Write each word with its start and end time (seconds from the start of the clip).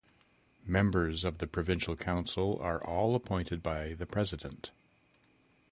The 0.65 0.71
members 0.71 1.23
of 1.23 1.37
the 1.37 1.45
Provincial 1.45 1.95
Council 1.95 2.57
are 2.59 2.83
all 2.83 3.13
appointed 3.13 3.61
by 3.61 3.93
the 3.93 4.07
president. 4.07 4.71